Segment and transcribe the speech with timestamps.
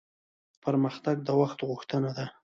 [0.63, 2.25] پرمختګ د وخت غوښتنه ده